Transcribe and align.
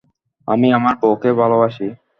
আমি 0.47 0.67
আমার 0.77 0.93
বউকে 1.01 1.29
ভালোবাসি! 1.41 1.87